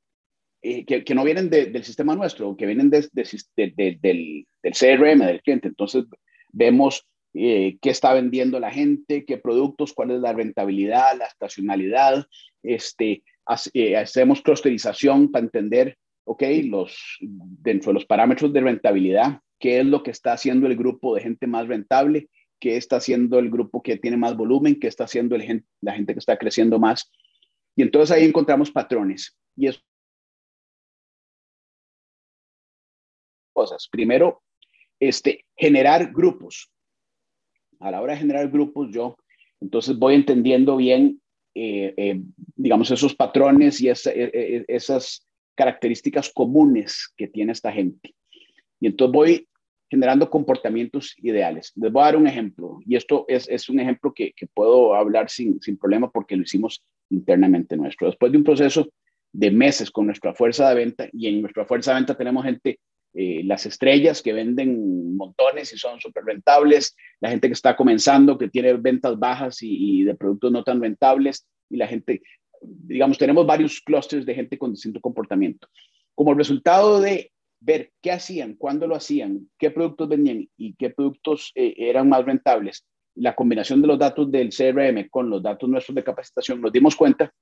[0.63, 3.09] eh, que, no vienen del sistema nuestro, que vienen del,
[3.57, 5.69] del, CRM del cliente.
[5.69, 6.05] Entonces,
[6.53, 12.27] vemos eh, qué está vendiendo la gente, qué productos, cuál es la rentabilidad, la estacionalidad.
[12.63, 13.23] Este,
[13.73, 15.97] eh, hacemos clusterización para entender,
[16.31, 20.77] ok, los, dentro de los parámetros de rentabilidad, qué es lo que está haciendo el
[20.77, 22.29] grupo de gente más rentable,
[22.61, 26.13] qué está haciendo el grupo que tiene más volumen, qué está haciendo el, la gente
[26.13, 27.11] que está creciendo más.
[27.75, 29.37] Y entonces ahí encontramos patrones.
[29.57, 29.81] Y eso
[33.53, 33.89] cosas.
[33.91, 34.41] Primero,
[35.01, 36.71] este, generar grupos.
[37.81, 39.17] A la hora de generar grupos, yo
[39.61, 41.21] entonces voy entendiendo bien,
[41.57, 42.21] eh, eh,
[42.55, 45.27] digamos, esos patrones y e, e, esas
[45.61, 48.15] características comunes que tiene esta gente.
[48.81, 49.49] Y entonces voy
[49.91, 51.73] generando comportamientos ideales.
[51.77, 55.29] Les voy a dar un ejemplo, y esto es, es un ejemplo que, puedo hablar
[55.29, 58.07] sin, sin problema porque lo hicimos internamente nuestro.
[58.07, 58.89] Después de un proceso
[59.33, 62.79] de meses con nuestra fuerza de venta, y en nuestra fuerza de venta tenemos gente
[63.13, 68.39] eh, las estrellas que venden montones y son súper rentables, la gente que está comenzando,
[68.39, 72.23] que tiene ventas bajas y, de productos no tan rentables, y la gente,
[72.61, 75.69] digamos, tenemos varios clusters de gente con distinto comportamiento.
[76.15, 81.53] Como resultado de ver qué hacían, cuándo lo hacían, qué productos vendían y qué productos
[81.55, 85.95] eh, eran más rentables, la combinación de los datos del CRM con los datos nuestros
[85.95, 87.33] de capacitación, nos dimos cuenta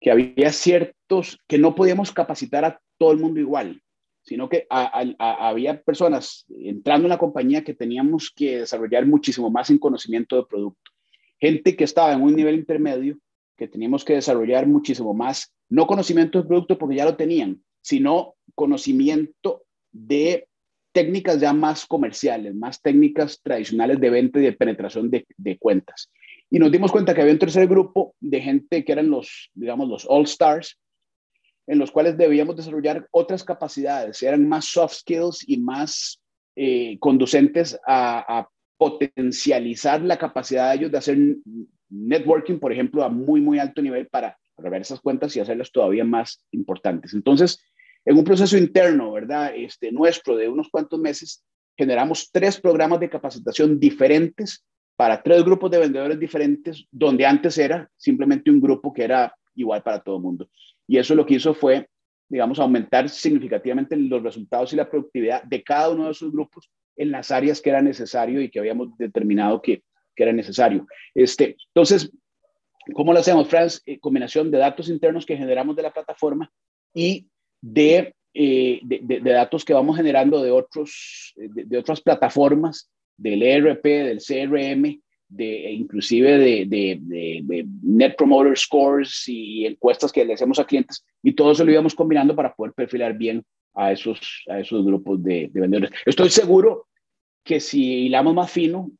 [0.00, 3.80] que había ciertos que no podíamos capacitar a todo el mundo igual
[4.22, 9.78] sino que había personas entrando en la compañía que teníamos que desarrollar muchísimo más en
[9.78, 10.92] conocimiento de producto.
[11.40, 13.18] Gente que estaba en un nivel intermedio
[13.62, 18.34] que teníamos que desarrollar muchísimo más, no conocimiento de producto porque ya lo tenían, sino
[18.56, 20.48] conocimiento de
[20.90, 26.10] técnicas ya más comerciales, más técnicas tradicionales de venta y de penetración de, cuentas.
[26.50, 29.88] Y nos dimos cuenta que había un tercer grupo de gente que eran los, digamos,
[29.88, 30.76] los all stars,
[31.68, 36.20] en los cuales debíamos desarrollar otras capacidades, eran más soft skills y más
[36.56, 41.16] eh, conducentes a, potencializar la capacidad de ellos de hacer
[41.92, 46.04] networking, por ejemplo, a muy, muy alto nivel para, ver esas cuentas y hacerlas todavía
[46.04, 47.14] más importantes.
[47.14, 47.60] Entonces,
[48.04, 49.52] en un proceso interno, ¿verdad?
[49.54, 51.44] Este, nuestro de unos cuantos meses,
[51.76, 54.64] generamos tres programas de capacitación diferentes
[54.96, 59.82] para tres grupos de vendedores diferentes, donde antes era simplemente un grupo que era igual
[59.82, 60.48] para todo el mundo.
[60.86, 61.88] Y eso lo que hizo fue,
[62.28, 67.10] digamos, aumentar significativamente los resultados y la productividad de cada uno de esos grupos en
[67.10, 69.82] las áreas que era necesario y que habíamos determinado que,
[70.14, 70.86] que era necesario.
[71.14, 72.12] Este, entonces,
[72.94, 73.82] ¿cómo lo hacemos, Franz?
[73.86, 76.50] Eh, combinación de datos internos que generamos de la plataforma
[76.94, 77.26] y
[77.60, 83.84] de, eh, de, datos que vamos generando de, otros, de, de otras plataformas, del ERP,
[83.84, 85.00] del CRM,
[85.32, 91.32] de, inclusive de, de, Net Promoter Scores y encuestas que le hacemos a clientes, y
[91.32, 93.42] todo eso lo íbamos combinando para poder perfilar bien
[93.74, 95.90] a esos, a esos grupos de, vendedores.
[96.04, 96.88] Estoy seguro
[97.44, 98.90] que si hilamos más fino,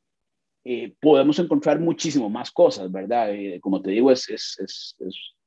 [0.64, 3.34] eh, podemos encontrar muchísimo más cosas, ¿verdad?
[3.34, 4.96] Eh, como te digo, es, es, es,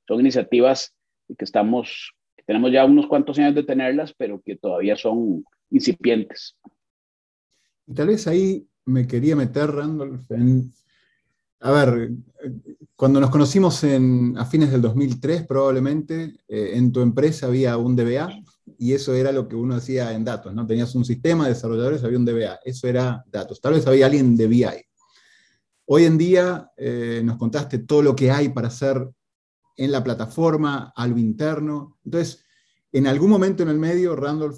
[0.08, 0.93] son iniciativas
[1.38, 6.58] que estamos, que tenemos ya unos cuantos años de tenerlas, pero que todavía son incipientes.
[7.88, 10.71] Y tal vez ahí me quería meter, Randolph, en...
[11.62, 12.12] A ver,
[12.95, 17.95] cuando nos conocimos en, a fines del 2003 probablemente, eh, en tu empresa había un
[17.95, 18.30] DBA
[18.78, 20.67] y eso era lo que uno hacía en datos, ¿no?
[20.67, 23.62] Tenías un sistema de desarrolladores, había un DBA, eso era datos.
[23.62, 24.65] Tal vez había alguien de BI.
[25.86, 29.10] Hoy en día eh, nos contaste todo lo que hay para hacer
[29.78, 31.98] en la plataforma, algo interno.
[32.04, 32.43] Entonces,
[32.91, 34.58] en algún momento en el medio, Randolph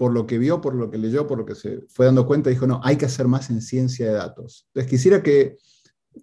[0.00, 2.48] por lo que vio, por lo que leyó, por lo que se fue dando cuenta,
[2.48, 4.66] dijo, no, hay que hacer más en ciencia de datos.
[4.68, 5.58] Entonces quisiera que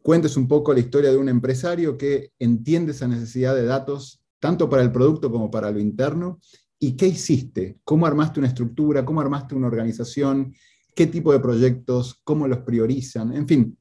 [0.01, 4.67] cuentes un poco la historia de un empresario que entiende esa necesidad de datos, tanto
[4.67, 6.39] para el producto como para lo interno,
[6.79, 10.55] y qué hiciste, cómo armaste una estructura, cómo armaste una organización,
[10.95, 13.77] qué tipo de proyectos, cómo los priorizan, en fin,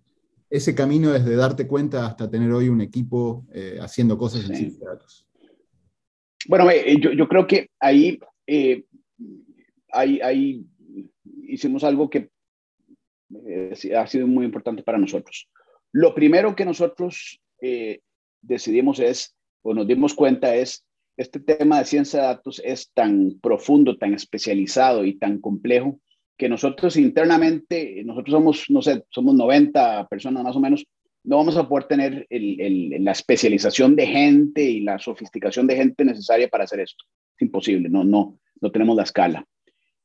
[0.57, 4.81] ese camino desde darte cuenta hasta tener hoy un equipo eh, haciendo cosas en ciencia
[4.81, 5.27] de datos.
[6.49, 8.85] Bueno, eh, yo, creo que ahí eh,
[9.93, 10.65] ahí,
[11.49, 12.31] hicimos algo que
[13.97, 15.49] ha sido muy importante para nosotros.
[15.93, 17.41] Lo primero que nosotros
[18.43, 20.85] decidimos es, o nos dimos cuenta es
[21.17, 25.99] este tema de ciencia de datos es tan profundo, tan especializado y tan complejo
[26.37, 30.85] que nosotros internamente, nosotros somos, no sé, somos 90 personas más o menos,
[31.25, 36.49] no vamos a poder tener la especialización de gente y la sofisticación de gente necesaria
[36.49, 37.05] para hacer esto.
[37.35, 39.45] Es imposible, no, no, no tenemos la escala.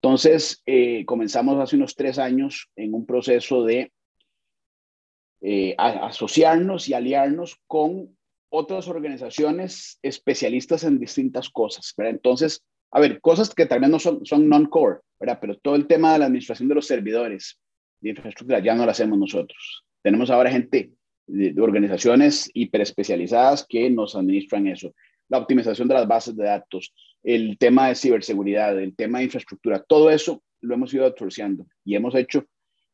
[0.01, 3.91] Entonces, eh, comenzamos hace unos tres años en un proceso de
[5.41, 8.17] eh, asociarnos y aliarnos con
[8.49, 11.93] otras organizaciones especialistas en distintas cosas.
[11.97, 15.39] Entonces, a ver, cosas que también no son, son non-core, ¿verdad?
[15.39, 17.57] Pero todo el tema de la administración de los servidores
[18.01, 19.85] de infraestructura ya no lo hacemos nosotros.
[20.01, 20.91] Tenemos ahora gente
[21.27, 24.93] de, organizaciones hiperespecializadas que nos administran eso.
[25.29, 29.81] La optimización de las bases de datos, el tema de ciberseguridad, el tema de infraestructura,
[29.87, 32.45] todo eso lo hemos ido outsourciando y hemos hecho,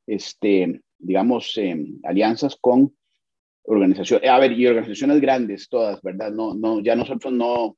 [0.06, 2.96] este, digamos, em, alianzas con
[3.64, 6.32] organizaciones, a ver, y organizaciones grandes, todas, ¿verdad?
[6.32, 7.78] No, no, ya nosotros no,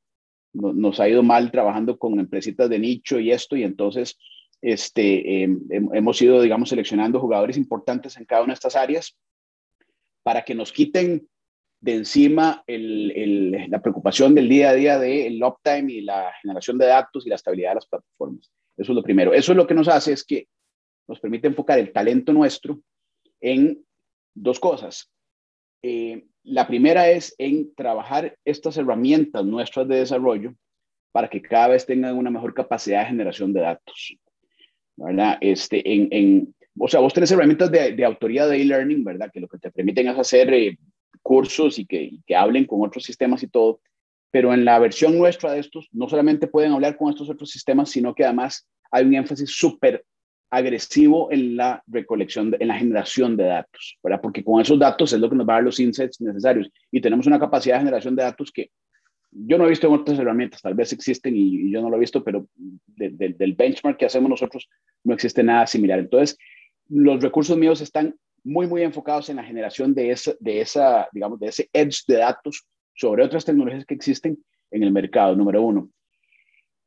[0.53, 4.17] nos ha ido mal trabajando con empresitas de nicho y esto, y entonces
[4.61, 9.17] este, em, hemos ido, digamos, seleccionando jugadores importantes en cada una de estas áreas
[10.23, 11.27] para que nos quiten
[11.81, 17.25] de encima la preocupación del día a día del uptime y la generación de datos
[17.25, 18.51] y la estabilidad de las plataformas.
[18.75, 19.33] Eso es lo primero.
[19.33, 20.47] Eso es lo que nos hace es que
[21.07, 22.81] nos permite enfocar el talento nuestro
[23.39, 23.83] en
[24.33, 25.09] dos cosas.
[25.81, 30.53] Eh, la primera es en trabajar estas herramientas nuestras de desarrollo
[31.11, 34.17] para que cada vez tengan una mejor capacidad de generación de datos.
[34.95, 35.37] ¿verdad?
[35.41, 39.29] Este, en, en o sea, vos tenés herramientas de, de autoría de e-learning, ¿verdad?
[39.31, 40.77] Que lo que te permiten es hacer eh,
[41.21, 43.81] cursos y que, y que hablen con otros sistemas y todo.
[44.31, 47.89] Pero en la versión nuestra de estos, no solamente pueden hablar con estos otros sistemas,
[47.89, 50.05] sino que además hay un énfasis súper
[50.49, 54.19] agresivo en la recolección, en la generación de datos, ¿verdad?
[54.21, 57.01] Porque con esos datos es lo que nos va a dar los insights necesarios y
[57.01, 58.71] tenemos una capacidad de generación de datos que
[59.31, 61.99] yo no he visto en otras herramientas, tal vez existen y, yo no lo he
[61.99, 62.47] visto, pero
[62.87, 64.67] del benchmark que hacemos nosotros
[65.03, 65.99] no existe nada similar.
[65.99, 66.37] Entonces,
[66.87, 71.39] los recursos míos están muy, muy enfocados en la generación de esa, de esa, digamos,
[71.39, 75.89] de ese edge de datos sobre otras tecnologías que existen en el mercado, número uno.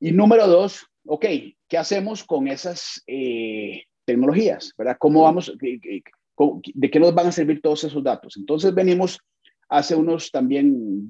[0.01, 1.27] Y número dos, ok,
[1.73, 4.75] ¿qué hacemos con esas eh, tecnologías?
[4.77, 4.99] ¿verdad?
[4.99, 8.37] ¿Cómo vamos, de qué nos van a servir todos esos datos?
[8.37, 9.19] Entonces venimos
[9.71, 10.69] hace unos también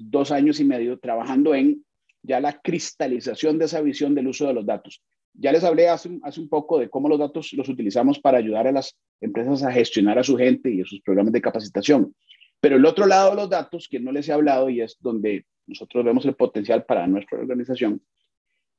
[0.09, 1.83] dos años y medio trabajando en
[2.21, 5.03] ya la cristalización de esa visión del uso de los datos.
[5.33, 8.65] Ya les hablé hace, hace un poco de cómo los datos los utilizamos para ayudar
[8.65, 12.15] a las empresas a gestionar a su gente y a sus programas de capacitación.
[12.61, 15.45] Pero el otro lado de los datos, que no les he hablado y es donde
[15.67, 18.01] nosotros vemos el potencial para nuestra organización,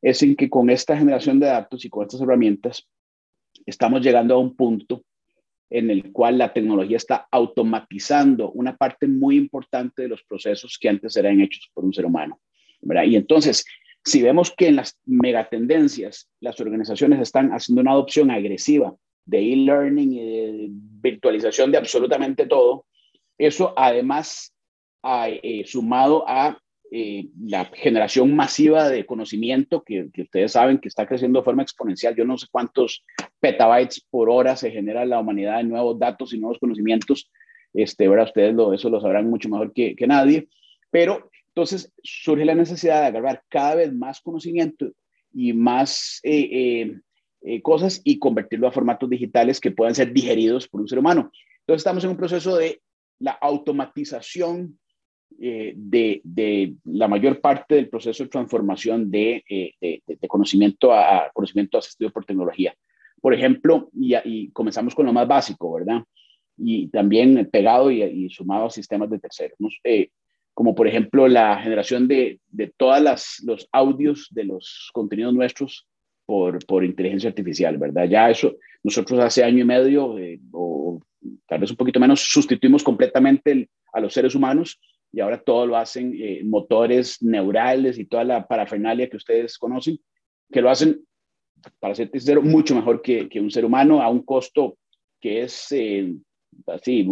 [0.04, 2.86] es en que con esta generación de datos y con estas herramientas
[3.64, 5.02] estamos llegando a un punto
[5.70, 10.90] en el cual la tecnología está automatizando una parte muy importante de los procesos que
[10.90, 12.38] antes eran hechos por un ser humano.
[13.06, 13.64] Y entonces,
[14.04, 20.12] si vemos que en las megatendencias las organizaciones están haciendo una adopción agresiva de e-learning
[20.12, 22.84] y de virtualización de absolutamente todo,
[23.38, 24.54] eso además
[25.02, 26.58] eh, sumado a
[26.90, 32.14] eh, la generación masiva de conocimiento que, ustedes saben que está creciendo de forma exponencial.
[32.14, 33.04] Yo no sé cuántos
[33.40, 37.30] petabytes por hora se genera la humanidad de nuevos datos y nuevos conocimientos.
[37.72, 38.26] Este, ¿verdad?
[38.26, 40.48] Ustedes lo, eso lo sabrán mucho mejor que, nadie.
[40.90, 44.92] Pero entonces surge la necesidad de agarrar cada vez más conocimiento
[45.32, 47.00] y más eh,
[47.42, 51.30] eh, cosas y convertirlo a formatos digitales que puedan ser digeridos por un ser humano.
[51.60, 52.80] Entonces estamos en un proceso de
[53.18, 54.78] la automatización
[55.40, 62.10] eh, de, la mayor parte del proceso de transformación de, eh, conocimiento a, conocimiento asistido
[62.10, 62.74] por tecnología.
[63.20, 66.02] Por ejemplo, y, comenzamos con lo más básico, ¿verdad?
[66.56, 70.10] Y también pegado y, sumado a sistemas de terceros, eh,
[70.52, 75.86] como por ejemplo la generación de, de todos los audios de los contenidos nuestros
[76.26, 78.08] por, por inteligencia artificial, ¿verdad?
[78.08, 80.16] Ya eso, nosotros hace año y medio,
[80.52, 81.00] o
[81.46, 84.78] tal vez un poquito menos, sustituimos completamente a los seres humanos
[85.14, 89.98] y ahora todo lo hacen eh, motores neurales y toda la parafernalia que ustedes conocen,
[90.50, 91.06] que lo hacen,
[91.78, 94.76] para ser sincero, mucho mejor que, que un ser humano a un costo
[95.20, 96.14] que es eh,
[96.66, 97.08] así,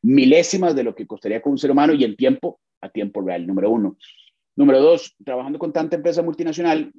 [0.00, 3.46] milésimas de lo que costaría con un ser humano y en tiempo, a tiempo real,
[3.46, 3.96] número uno.
[4.56, 6.90] Número dos, trabajando con tanta empresa multinacional,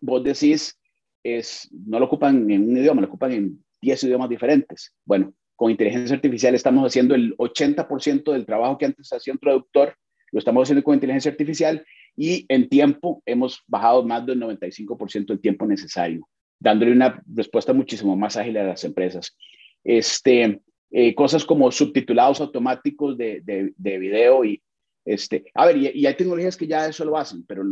[0.00, 0.78] vos decís,
[1.22, 4.92] es, no lo ocupan en un idioma, lo ocupan en 10 idiomas diferentes.
[5.04, 9.92] Bueno, con inteligencia artificial estamos haciendo el 80% del trabajo que antes hacía un traductor,
[10.30, 11.84] lo estamos haciendo con inteligencia artificial
[12.16, 16.28] y en tiempo hemos bajado más del 95% del tiempo necesario,
[16.60, 19.36] dándole una respuesta muchísimo más ágil a las empresas.
[19.82, 20.60] Este,
[20.92, 23.42] eh, cosas como subtitulados automáticos de,
[23.76, 24.62] de, video y
[25.04, 27.64] Este, a ver, y, hay tecnologías que ya eso lo hacen, pero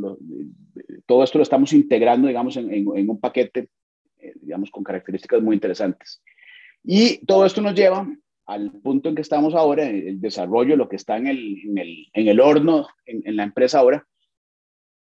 [1.07, 3.68] todo esto lo estamos integrando, digamos, en, en, un paquete,
[4.18, 6.20] eh, digamos, con características muy interesantes.
[6.87, 8.07] Y todo esto nos lleva
[8.46, 12.07] al punto en que estamos ahora, el desarrollo, lo que está en el, en el,
[12.12, 14.07] en el horno, en, la empresa ahora,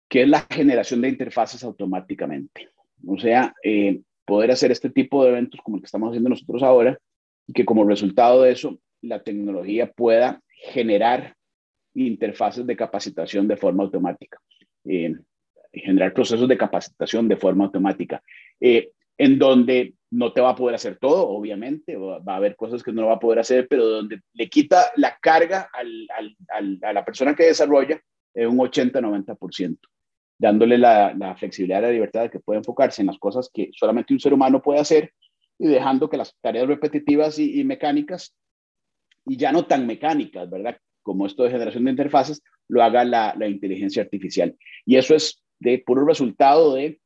[0.08, 2.70] que es la generación de interfaces automáticamente.
[3.06, 6.64] O sea, eh, poder hacer este tipo de eventos como el que estamos haciendo nosotros
[6.64, 6.98] ahora,
[7.46, 10.42] y que como resultado de eso, la tecnología pueda
[10.72, 11.36] generar
[11.96, 14.40] interfaces de capacitación de forma automática,
[14.86, 15.16] eh,
[15.74, 18.24] generar procesos de capacitación de forma automática,
[18.62, 22.84] eh, en donde no te va a poder hacer todo, obviamente, va a haber cosas
[22.84, 27.36] que no va a poder hacer, pero donde le quita la carga a la persona
[27.36, 28.00] que desarrolla
[28.36, 29.80] un 80-90%,
[30.38, 34.14] dándole la, flexibilidad y la libertad de que puede enfocarse en las cosas que solamente
[34.14, 35.12] un ser humano puede hacer
[35.58, 38.36] y dejando que las tareas repetitivas y, mecánicas,
[39.26, 40.78] y ya no tan mecánicas, ¿verdad?
[41.02, 44.56] como esto de generación de interfaces, lo haga la, inteligencia artificial.
[44.86, 47.00] Y eso es de puro resultado de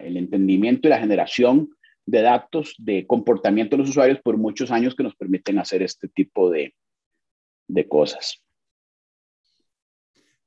[0.00, 1.70] el entendimiento y la generación
[2.06, 6.08] de datos de comportamiento de los usuarios por muchos años que nos permiten hacer este
[6.08, 6.74] tipo de,
[7.88, 8.42] cosas.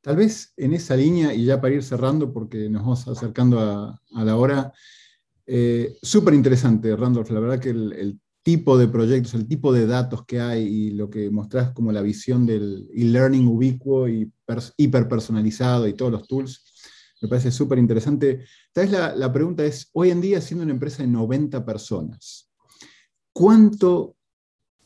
[0.01, 4.23] Tal vez en esa línea, y ya para ir cerrando, porque nos vamos acercando a,
[4.23, 4.71] la hora,
[5.47, 7.31] eh, súper interesante, Randolph.
[7.31, 11.09] La verdad que el, tipo de proyectos, el tipo de datos que hay y lo
[11.09, 14.31] que mostrás como la visión del e-learning ubicuo y
[14.77, 16.63] hiperpersonalizado y todos los tools,
[17.21, 18.45] me parece súper interesante.
[18.71, 22.49] Tal vez la, pregunta es, hoy en día siendo una empresa de 90 personas,
[23.33, 24.15] ¿cuánto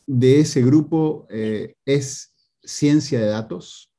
[0.06, 3.92] de ese grupo eh, es ciencia de datos?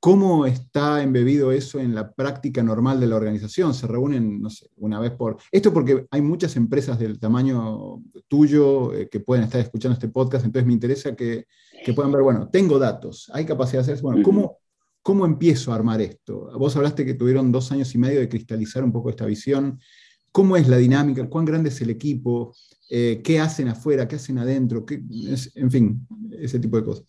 [0.00, 3.72] ¿Cómo está embebido eso en la práctica normal de la organización?
[3.72, 5.36] ¿Se reúnen, no sé, una vez por...
[5.52, 10.44] Esto porque hay muchas empresas del tamaño tuyo eh, que pueden estar escuchando este podcast,
[10.44, 11.46] entonces me interesa que,
[11.94, 14.58] puedan ver, bueno, tengo datos, hay capacidad de hacer bueno, ¿cómo,
[15.02, 16.50] ¿cómo empiezo a armar esto?
[16.58, 19.78] Vos hablaste que tuvieron dos años y medio de cristalizar un poco esta visión.
[20.30, 21.28] ¿Cómo es la dinámica?
[21.28, 22.54] ¿Cuán grande es el equipo?
[22.88, 24.08] Eh, ¿Qué hacen afuera?
[24.08, 24.86] ¿Qué hacen adentro?
[24.86, 25.02] ¿Qué,
[25.54, 27.04] en fin, ese tipo de cosas.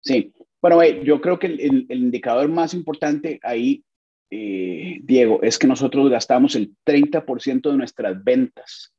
[0.00, 3.84] Sí, bueno, yo creo que el, indicador más importante ahí,
[4.30, 8.94] eh, Diego, es que nosotros gastamos el 30% de nuestras ventas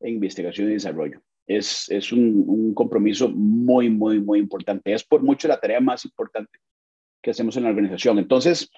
[0.00, 1.20] en investigación y desarrollo.
[1.46, 4.92] Es, es un, compromiso muy, muy, muy importante.
[4.92, 6.58] Es por mucho la tarea más importante
[7.26, 8.20] que hacemos en la organización.
[8.20, 8.70] Entonces,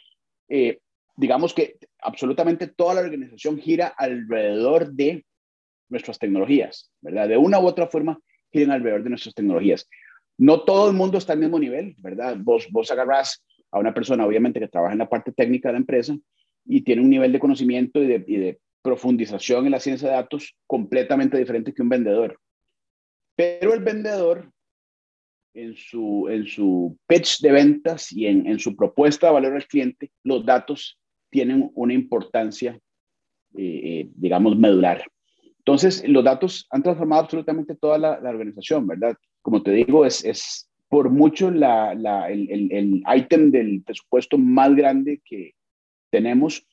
[0.49, 0.79] eh,
[1.19, 5.27] digamos que absolutamente toda la organización gira alrededor de
[5.91, 7.29] nuestras tecnologías, ¿verdad?
[7.29, 8.19] De una u otra forma,
[8.51, 9.87] giran alrededor de nuestras tecnologías.
[10.39, 12.39] No todo el mundo está al mismo nivel, ¿verdad?
[12.39, 15.81] Vos, vos agarrás a una persona, obviamente, que trabaja en la parte técnica de la
[15.81, 16.17] empresa
[16.65, 21.37] y tiene un nivel de conocimiento y de, profundización en la ciencia de datos completamente
[21.37, 22.41] diferente que un vendedor.
[23.37, 24.51] Pero el vendedor,
[25.63, 29.67] en su, en su pitch de ventas y en, en su propuesta de valor al
[29.67, 30.99] cliente, los datos
[31.31, 32.79] tienen una importancia,
[33.57, 35.05] eh, eh, digamos, medular.
[35.59, 39.17] Entonces, los datos han transformado absolutamente toda la, la organización, ¿verdad?
[39.43, 45.21] como te digo, es, es por mucho la, la, el, ítem del presupuesto más grande
[45.25, 45.55] que
[46.11, 46.67] tenemos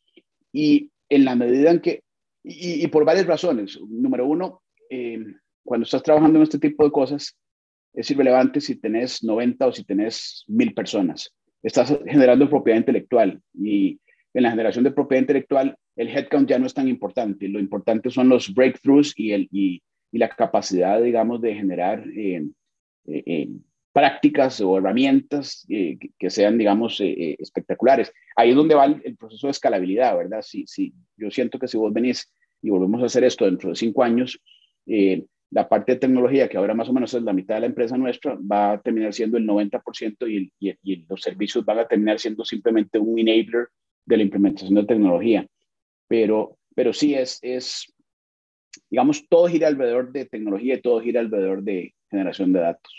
[0.51, 2.03] y en la medida en que,
[2.43, 3.79] y, y por varias razones.
[3.87, 5.23] Número uno, eh,
[5.63, 7.37] cuando estás trabajando en este tipo de cosas,
[7.95, 11.33] es irrelevante si tenés 90 o si tenés 1000 personas.
[11.63, 13.99] Estás generando propiedad intelectual y
[14.33, 17.47] en la generación de propiedad intelectual el headcount ya no es tan importante.
[17.47, 19.81] Lo importante son los breakthroughs y, el, y,
[20.11, 22.45] y la capacidad, digamos, de generar eh,
[23.07, 23.49] eh, eh,
[23.93, 28.11] prácticas o herramientas eh, que, sean, digamos, espectaculares.
[28.35, 30.41] Ahí es donde va el, proceso de escalabilidad, ¿verdad?
[30.41, 32.29] Si, si, yo siento que si vos venís
[32.61, 34.41] y volvemos a hacer esto dentro de cinco años,
[35.55, 37.95] la parte de tecnología, que ahora más o menos es la mitad de la empresa
[37.95, 42.43] nuestra, va a terminar siendo el 90% y, y, los servicios van a terminar siendo
[42.43, 43.69] simplemente un enabler
[44.05, 45.47] de la implementación de tecnología.
[46.09, 47.85] Pero, pero sí es, es,
[48.89, 52.93] digamos, todo gira alrededor de tecnología y todo gira alrededor de, generación de datos.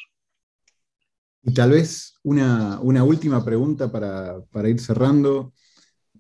[1.43, 5.53] Y tal vez una, una última pregunta para, para ir cerrando,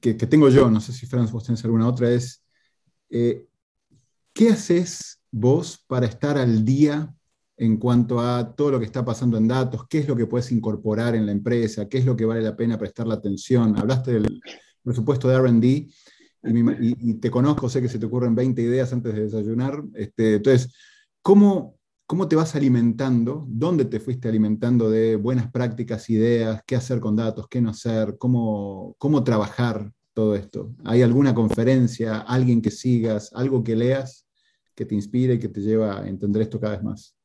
[0.02, 2.44] que, que, tengo yo, no sé si Franz vos tenés alguna otra, es,
[3.08, 3.46] eh,
[4.34, 7.14] ¿qué haces vos para estar al día
[7.58, 9.86] en cuanto a todo lo que está pasando en datos?
[9.88, 11.88] ¿Qué es lo que puedes incorporar en la empresa?
[11.88, 13.78] ¿Qué es lo que vale la pena prestar la atención?
[13.78, 14.40] Hablaste del
[14.82, 15.64] presupuesto de RD
[16.42, 19.82] y, te conozco, sé que se te ocurren 20 ideas antes de desayunar.
[19.94, 20.72] Este, entonces,
[21.20, 21.76] ¿cómo,
[22.06, 23.44] ¿Cómo te vas alimentando?
[23.48, 26.62] ¿Dónde te fuiste alimentando de buenas prácticas, ideas?
[26.64, 27.48] ¿Qué hacer con datos?
[27.48, 28.16] ¿Qué no hacer?
[28.16, 30.72] ¿Cómo, cómo trabajar todo esto?
[30.84, 34.25] ¿Hay alguna conferencia, alguien que sigas, algo que leas
[34.76, 37.16] que te inspire y que te lleva a entender esto cada vez más?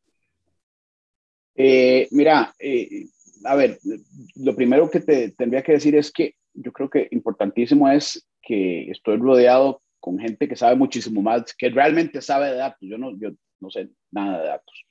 [1.55, 3.05] Eh, mira, eh,
[3.43, 3.77] a ver,
[4.35, 8.89] lo primero que te tendría que decir es que yo creo que importantísimo es que
[8.89, 12.79] estoy rodeado con gente que sabe muchísimo más, que realmente sabe de datos.
[12.81, 13.29] Yo no, yo
[13.59, 14.85] no sé nada de datos,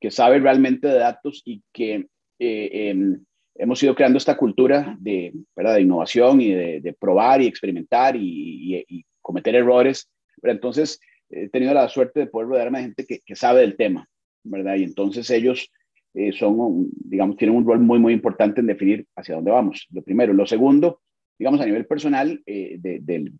[0.00, 2.06] que sabe realmente de datos y que
[2.38, 5.74] eh, em, hemos ido creando esta cultura de, ¿verdad?
[5.74, 10.10] de innovación y de, probar y experimentar y, cometer errores.
[10.40, 11.00] Pero entonces
[11.30, 14.08] he tenido la suerte de poder rodearme de gente que, que sabe del tema,
[14.44, 14.76] ¿verdad?
[14.76, 15.70] Y entonces ellos
[16.14, 19.86] eh, son, digamos, tienen un rol muy, muy importante en definir hacia dónde vamos.
[19.90, 20.32] Lo primero.
[20.32, 21.00] Lo segundo,
[21.38, 23.32] digamos, a nivel personal, eh, del,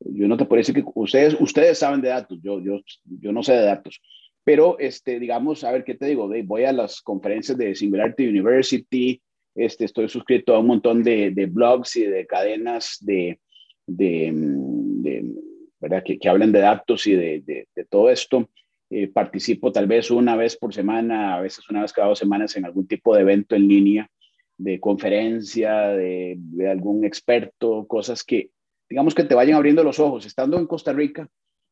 [0.00, 3.42] yo no te puedo decir que ustedes, ustedes saben de datos, yo, yo, yo no
[3.42, 4.00] sé de datos,
[4.42, 6.28] pero, este, digamos, a ver, ¿qué te digo?
[6.44, 9.20] voy a las conferencias de Singularity University,
[9.54, 13.38] este, estoy suscrito a un montón de, de blogs y de cadenas de,
[13.86, 15.34] de, de
[15.80, 16.02] ¿verdad?
[16.04, 18.48] Que, que, hablan de datos y de, de todo esto.
[18.92, 22.56] Eh, participo tal vez una vez por semana, a veces una vez cada dos semanas
[22.56, 24.10] en algún tipo de evento en línea,
[24.58, 28.50] de conferencia, de, de algún experto, cosas que,
[28.88, 30.26] digamos que te vayan abriendo los ojos.
[30.26, 31.28] Estando en Costa Rica,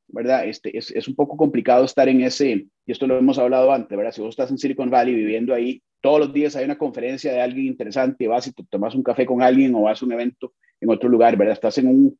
[0.07, 0.47] ¿verdad?
[0.47, 3.99] Este, es, es, un poco complicado estar en ese, y esto lo hemos hablado antes,
[3.99, 4.13] ¿verdad?
[4.13, 7.41] Si vos estás en Silicon Valley viviendo ahí, todos los días hay una conferencia de
[7.41, 10.53] alguien interesante, vas y te tomas un café con alguien o vas a un evento
[10.81, 11.55] en otro lugar, ¿verdad?
[11.55, 12.19] Estás en un,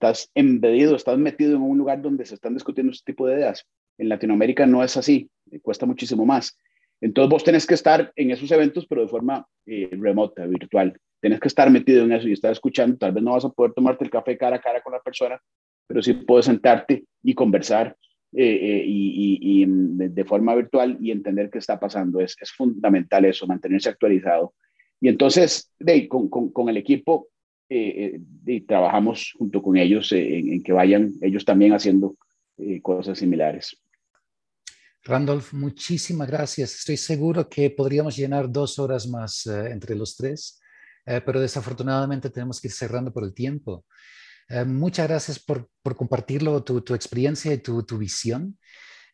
[0.00, 3.66] estás embedido, estás metido en un lugar donde se están discutiendo este tipo de ideas.
[3.98, 6.58] En Latinoamérica no es así, eh, cuesta muchísimo más.
[7.02, 10.98] Entonces vos tenés que estar en esos eventos, pero de forma eh, remota, virtual.
[11.20, 12.96] Tenés que estar metido en eso y estar escuchando.
[12.96, 15.38] Tal vez no vas a poder tomarte el café cara a cara con la persona,
[15.86, 17.94] pero sí puedes sentarte y conversar
[18.32, 22.20] eh, y, de, forma virtual y entender qué está pasando.
[22.20, 24.54] Es, es fundamental eso, mantenerse actualizado.
[24.98, 27.28] Y entonces, de, con, con, con el equipo,
[28.66, 32.16] trabajamos junto con ellos en, en, que vayan ellos también haciendo
[32.82, 33.76] cosas similares.
[35.04, 36.74] Randolph, muchísimas gracias.
[36.74, 40.60] Estoy seguro que podríamos llenar dos horas más eh, entre los tres,
[41.06, 43.86] eh, pero desafortunadamente tenemos que ir cerrando por el tiempo.
[44.48, 48.58] Eh, muchas gracias por, por compartirlo, tu, tu, experiencia y tu, tu visión.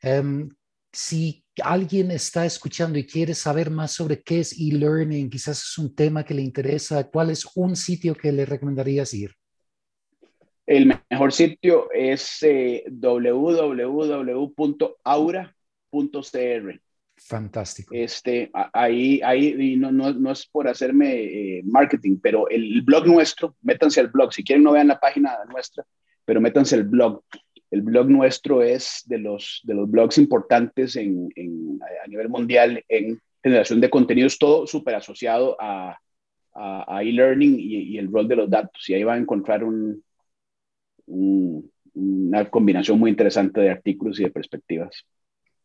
[0.02, 0.48] Em,
[0.96, 5.94] si alguien está escuchando y quiere saber más sobre qué es e-learning, quizás es un
[5.94, 9.32] tema que le interesa, ¿cuál es un sitio que le recomendarías ir?
[10.64, 12.40] El mejor sitio es
[12.90, 14.36] www.aura
[15.90, 16.80] .cr.
[17.18, 17.94] Fantástico.
[17.94, 23.54] Este, ahí, ahí no, no, no es por hacerme eh, marketing, pero el blog nuestro,
[23.62, 24.32] métanse al blog.
[24.32, 25.84] Si quieren, no vean la página nuestra,
[26.24, 27.22] pero métanse al blog.
[27.70, 32.84] El blog nuestro es de los, de los blogs importantes en, en, a nivel mundial
[32.88, 35.98] en generación de contenidos, todo súper asociado a,
[36.54, 38.88] a, e-learning y, y, el rol de los datos.
[38.88, 40.02] Y ahí va a encontrar un,
[41.06, 45.04] un, una combinación muy interesante de artículos y de perspectivas.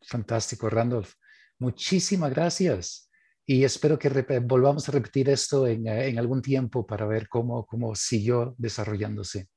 [0.00, 1.12] Fantástico, Randolph.
[1.58, 3.10] Muchísimas gracias.
[3.44, 4.08] Y espero que
[4.40, 9.48] volvamos a repetir esto en, eh, en, algún tiempo para ver cómo, cómo siguió desarrollándose.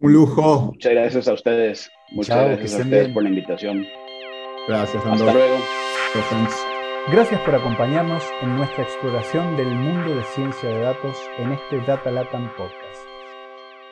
[0.00, 0.72] Un lujo.
[0.72, 1.90] Muchas gracias a ustedes.
[2.12, 3.84] Muchas gracias a ustedes por la invitación.
[4.68, 5.28] Gracias, Randolph.
[5.28, 5.56] Hasta luego.
[7.12, 12.10] Gracias por acompañarnos en nuestra exploración del mundo de ciencia de datos en este Data
[12.10, 13.06] Latam Podcast.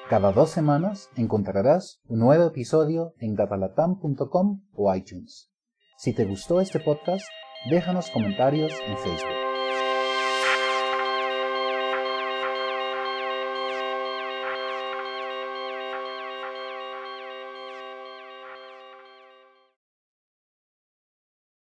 [0.08, 5.50] Cada dos semanas encontrarás un nuevo episodio en datalatam.com o iTunes.
[5.96, 7.24] Si te gustó este podcast,
[7.70, 9.43] déjanos comentarios en Facebook.